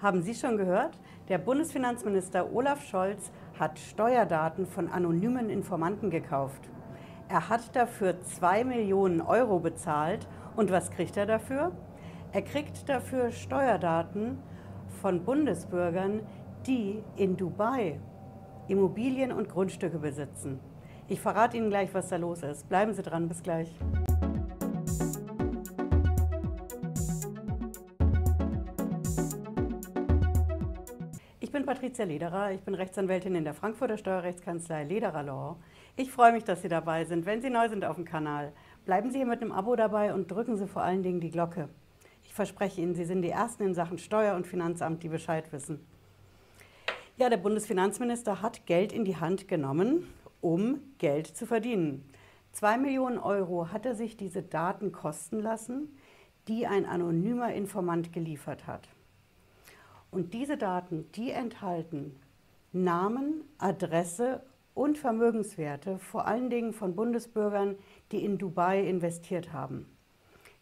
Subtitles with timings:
[0.00, 0.96] Haben Sie schon gehört?
[1.28, 6.68] Der Bundesfinanzminister Olaf Scholz hat Steuerdaten von anonymen Informanten gekauft.
[7.28, 10.28] Er hat dafür 2 Millionen Euro bezahlt.
[10.54, 11.72] Und was kriegt er dafür?
[12.32, 14.38] Er kriegt dafür Steuerdaten
[15.00, 16.20] von Bundesbürgern,
[16.64, 17.98] die in Dubai
[18.68, 20.60] Immobilien und Grundstücke besitzen.
[21.08, 22.68] Ich verrate Ihnen gleich, was da los ist.
[22.68, 23.74] Bleiben Sie dran, bis gleich.
[31.48, 35.56] Ich bin Patricia Lederer, ich bin Rechtsanwältin in der Frankfurter Steuerrechtskanzlei Lederer Law.
[35.96, 37.24] Ich freue mich, dass Sie dabei sind.
[37.24, 38.52] Wenn Sie neu sind auf dem Kanal,
[38.84, 41.70] bleiben Sie hier mit einem Abo dabei und drücken Sie vor allen Dingen die Glocke.
[42.22, 45.80] Ich verspreche Ihnen, Sie sind die Ersten in Sachen Steuer- und Finanzamt, die Bescheid wissen.
[47.16, 50.06] Ja, der Bundesfinanzminister hat Geld in die Hand genommen,
[50.42, 52.04] um Geld zu verdienen.
[52.52, 55.96] Zwei Millionen Euro hat er sich diese Daten kosten lassen,
[56.46, 58.86] die ein anonymer Informant geliefert hat.
[60.10, 62.16] Und diese Daten, die enthalten
[62.72, 64.42] Namen, Adresse
[64.74, 67.76] und Vermögenswerte, vor allen Dingen von Bundesbürgern,
[68.12, 69.86] die in Dubai investiert haben.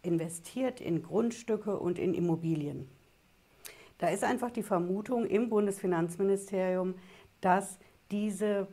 [0.02, 2.88] Investiert in Grundstücke und in Immobilien.
[3.98, 6.94] Da ist einfach die Vermutung im Bundesfinanzministerium,
[7.40, 7.78] dass
[8.10, 8.68] diese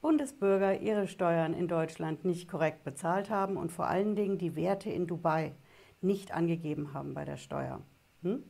[0.00, 4.90] Bundesbürger ihre Steuern in Deutschland nicht korrekt bezahlt haben und vor allen Dingen die Werte
[4.90, 5.52] in Dubai
[6.00, 7.80] nicht angegeben haben bei der Steuer.
[8.22, 8.44] Hm?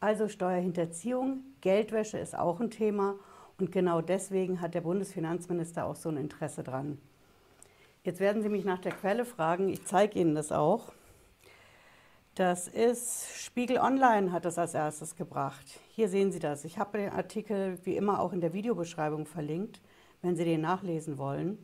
[0.00, 3.16] Also Steuerhinterziehung, Geldwäsche ist auch ein Thema
[3.58, 6.98] und genau deswegen hat der Bundesfinanzminister auch so ein Interesse dran.
[8.04, 10.92] Jetzt werden Sie mich nach der Quelle fragen, ich zeige Ihnen das auch.
[12.34, 15.80] Das ist Spiegel Online hat das als erstes gebracht.
[15.88, 16.66] Hier sehen Sie das.
[16.66, 19.80] Ich habe den Artikel wie immer auch in der Videobeschreibung verlinkt,
[20.20, 21.58] wenn Sie den nachlesen wollen.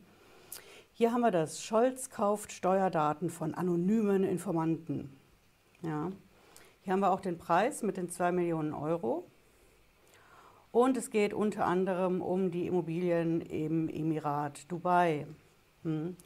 [0.91, 1.63] Hier haben wir das.
[1.63, 5.15] Scholz kauft Steuerdaten von anonymen Informanten.
[5.83, 6.11] Ja.
[6.83, 9.25] Hier haben wir auch den Preis mit den 2 Millionen Euro.
[10.73, 15.25] Und es geht unter anderem um die Immobilien im Emirat Dubai.
[15.83, 16.17] Hm.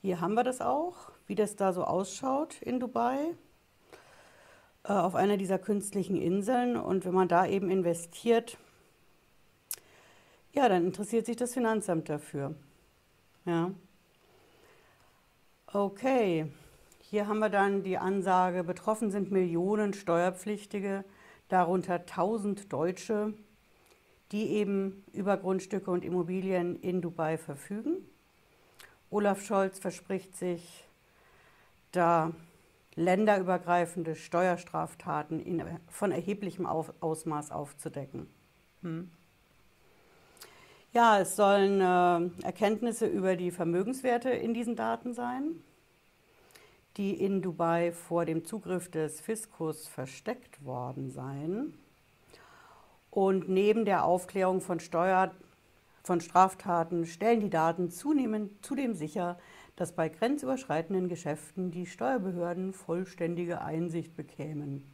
[0.00, 3.18] Hier haben wir das auch, wie das da so ausschaut in Dubai,
[4.84, 6.78] äh, auf einer dieser künstlichen Inseln.
[6.78, 8.56] Und wenn man da eben investiert,
[10.54, 12.54] ja, dann interessiert sich das Finanzamt dafür.
[13.44, 13.72] Ja.
[15.70, 16.46] Okay.
[17.10, 21.06] Hier haben wir dann die Ansage, betroffen sind Millionen Steuerpflichtige,
[21.48, 23.32] darunter 1000 Deutsche,
[24.30, 27.96] die eben über Grundstücke und Immobilien in Dubai verfügen.
[29.08, 30.84] Olaf Scholz verspricht sich,
[31.92, 32.32] da
[32.94, 38.28] länderübergreifende Steuerstraftaten in, von erheblichem Ausmaß aufzudecken.
[38.82, 39.10] Hm.
[40.92, 45.62] Ja, es sollen äh, Erkenntnisse über die Vermögenswerte in diesen Daten sein
[46.98, 51.74] die in Dubai vor dem Zugriff des Fiskus versteckt worden seien.
[53.10, 55.30] Und neben der Aufklärung von Steuer,
[56.02, 59.38] von Straftaten stellen die Daten zunehmend zudem sicher,
[59.76, 64.84] dass bei grenzüberschreitenden Geschäften die Steuerbehörden vollständige Einsicht bekämen.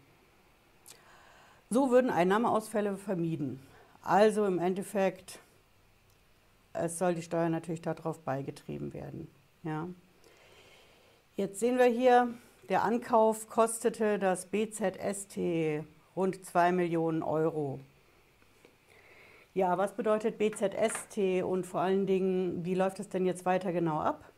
[1.71, 3.61] So würden Einnahmeausfälle vermieden.
[4.03, 5.39] Also im Endeffekt,
[6.75, 9.29] es soll die Steuer natürlich darauf beigetrieben werden.
[9.63, 9.89] Ja.
[11.37, 12.33] Jetzt sehen wir hier,
[12.69, 15.84] der Ankauf kostete das BZST
[16.15, 17.81] rund 2 Millionen Euro.
[19.53, 23.99] Ja, was bedeutet BZST und vor allen Dingen, wie läuft es denn jetzt weiter genau
[23.99, 24.31] ab?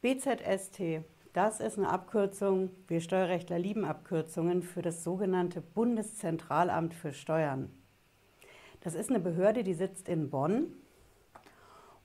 [0.00, 1.02] BZST,
[1.32, 7.68] das ist eine Abkürzung, wir Steuerrechtler lieben Abkürzungen, für das sogenannte Bundeszentralamt für Steuern.
[8.82, 10.72] Das ist eine Behörde, die sitzt in Bonn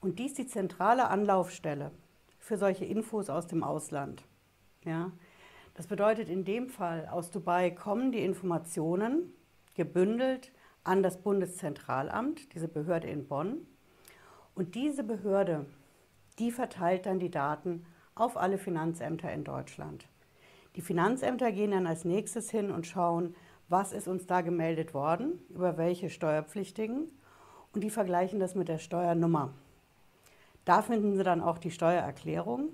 [0.01, 1.91] und die ist die zentrale Anlaufstelle
[2.45, 4.23] für solche Infos aus dem Ausland.
[4.83, 5.11] Ja?
[5.73, 9.33] Das bedeutet in dem Fall, aus Dubai kommen die Informationen
[9.73, 10.51] gebündelt
[10.83, 13.65] an das Bundeszentralamt, diese Behörde in Bonn.
[14.53, 15.65] Und diese Behörde,
[16.37, 20.07] die verteilt dann die Daten auf alle Finanzämter in Deutschland.
[20.75, 23.35] Die Finanzämter gehen dann als nächstes hin und schauen,
[23.69, 27.09] was ist uns da gemeldet worden, über welche Steuerpflichtigen
[27.73, 29.55] und die vergleichen das mit der Steuernummer.
[30.65, 32.69] Da finden Sie dann auch die Steuererklärung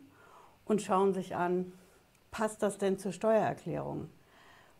[0.65, 1.73] und schauen sich an,
[2.31, 4.09] passt das denn zur Steuererklärung?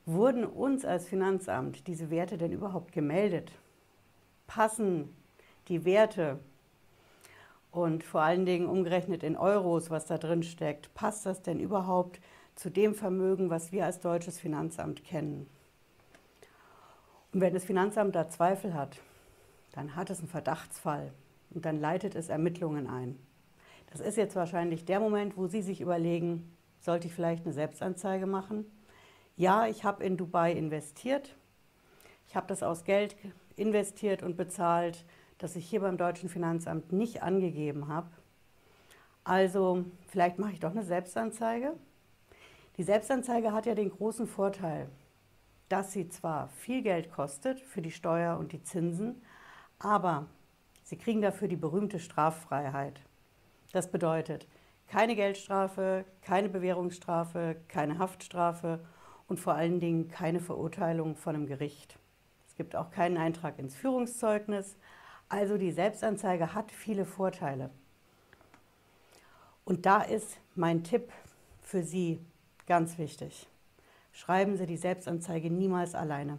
[0.05, 3.51] Wurden uns als Finanzamt diese Werte denn überhaupt gemeldet?
[4.47, 5.13] Passen
[5.67, 6.39] die Werte
[7.71, 12.19] und vor allen Dingen umgerechnet in Euros, was da drin steckt, passt das denn überhaupt
[12.55, 15.47] zu dem Vermögen, was wir als deutsches Finanzamt kennen?
[17.33, 18.99] Und wenn das Finanzamt da Zweifel hat,
[19.71, 21.13] dann hat es einen Verdachtsfall
[21.53, 23.19] und dann leitet es Ermittlungen ein.
[23.91, 28.25] Das ist jetzt wahrscheinlich der Moment, wo Sie sich überlegen, sollte ich vielleicht eine Selbstanzeige
[28.25, 28.65] machen?
[29.35, 31.35] Ja, ich habe in Dubai investiert.
[32.27, 33.15] Ich habe das aus Geld
[33.55, 35.05] investiert und bezahlt,
[35.37, 38.09] das ich hier beim deutschen Finanzamt nicht angegeben habe.
[39.23, 41.73] Also vielleicht mache ich doch eine Selbstanzeige.
[42.77, 44.89] Die Selbstanzeige hat ja den großen Vorteil,
[45.69, 49.21] dass sie zwar viel Geld kostet für die Steuer und die Zinsen,
[49.79, 50.27] aber
[50.91, 52.99] sie kriegen dafür die berühmte Straffreiheit.
[53.71, 54.45] Das bedeutet
[54.89, 58.85] keine Geldstrafe, keine Bewährungsstrafe, keine Haftstrafe
[59.29, 61.97] und vor allen Dingen keine Verurteilung von einem Gericht.
[62.45, 64.75] Es gibt auch keinen Eintrag ins Führungszeugnis.
[65.29, 67.69] Also die Selbstanzeige hat viele Vorteile.
[69.63, 71.09] Und da ist mein Tipp
[71.61, 72.19] für Sie
[72.67, 73.47] ganz wichtig.
[74.11, 76.37] Schreiben Sie die Selbstanzeige niemals alleine.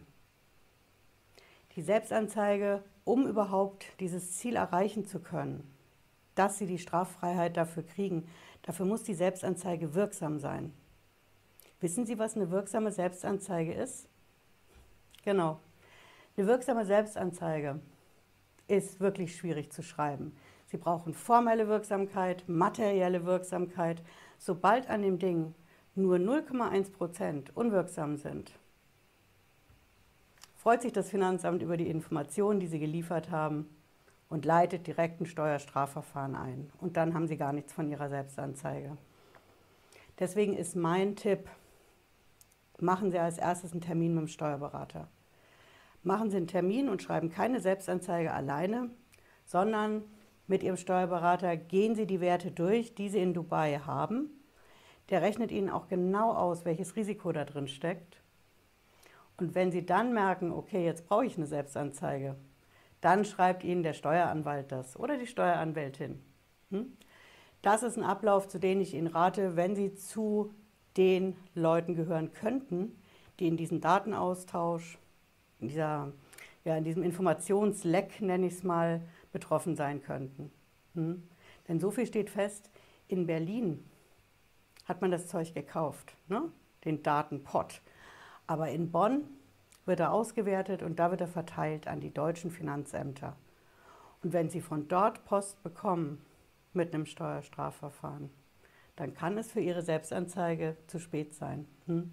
[1.75, 5.69] Die Selbstanzeige, um überhaupt dieses Ziel erreichen zu können,
[6.35, 8.27] dass Sie die Straffreiheit dafür kriegen,
[8.63, 10.73] dafür muss die Selbstanzeige wirksam sein.
[11.81, 14.09] Wissen Sie, was eine wirksame Selbstanzeige ist?
[15.25, 15.59] Genau.
[16.37, 17.81] Eine wirksame Selbstanzeige
[18.69, 20.35] ist wirklich schwierig zu schreiben.
[20.67, 24.03] Sie brauchen formelle Wirksamkeit, materielle Wirksamkeit.
[24.39, 25.55] Sobald an dem Ding
[25.95, 28.59] nur 0,1 Prozent unwirksam sind,
[30.63, 33.69] freut sich das Finanzamt über die Informationen, die Sie geliefert haben
[34.29, 36.71] und leitet direkt ein Steuerstrafverfahren ein.
[36.79, 38.97] Und dann haben Sie gar nichts von Ihrer Selbstanzeige.
[40.21, 41.49] Deswegen ist mein Tipp,
[42.79, 45.09] machen Sie als erstes einen Termin mit dem Steuerberater.
[46.05, 48.91] Machen Sie einen Termin und schreiben keine Selbstanzeige alleine,
[49.45, 50.05] sondern
[50.47, 54.31] mit Ihrem Steuerberater gehen Sie die Werte durch, die Sie in Dubai haben.
[55.11, 58.22] Der rechnet Ihnen auch genau aus, welches Risiko da drin steckt.
[59.43, 62.37] Und wenn Sie dann merken, okay, jetzt brauche ich eine Selbstanzeige,
[63.01, 66.23] dann schreibt Ihnen der Steueranwalt das oder die Steueranwältin.
[66.71, 66.97] Hm?
[67.61, 70.55] Das ist ein Ablauf, zu dem ich Ihnen rate, wenn Sie zu
[70.97, 72.97] den Leuten gehören könnten,
[73.41, 74.97] die in diesem Datenaustausch,
[75.59, 76.13] in, dieser,
[76.65, 79.03] ja, in diesem Informationsleck, nenne ich es mal,
[79.33, 80.53] betroffen sein könnten.
[80.95, 81.25] Hm?
[81.67, 82.71] Denn so viel steht fest,
[83.09, 83.85] in Berlin
[84.85, 86.45] hat man das Zeug gekauft, ne?
[86.85, 87.83] den Datenpot.
[88.47, 89.25] Aber in Bonn
[89.87, 93.37] wird er ausgewertet und da wird er verteilt an die deutschen Finanzämter.
[94.23, 96.25] Und wenn Sie von dort Post bekommen
[96.73, 98.31] mit einem Steuerstrafverfahren,
[98.97, 101.67] dann kann es für Ihre Selbstanzeige zu spät sein.
[101.87, 102.13] Hm?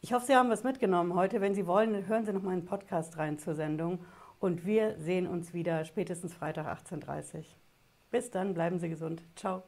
[0.00, 1.40] Ich hoffe, Sie haben was mitgenommen heute.
[1.40, 4.04] Wenn Sie wollen, hören Sie noch mal einen Podcast rein zur Sendung
[4.38, 7.44] und wir sehen uns wieder spätestens Freitag 18.30 Uhr.
[8.10, 9.22] Bis dann, bleiben Sie gesund.
[9.34, 9.62] Ciao.